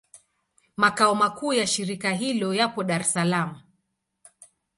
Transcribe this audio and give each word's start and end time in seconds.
Makao 0.77 1.15
makuu 1.15 1.53
ya 1.53 1.67
shirika 1.67 2.11
hilo 2.11 2.53
yapo 2.55 2.83
Dar 2.83 3.01
es 3.01 3.13
Salaam. 3.13 3.61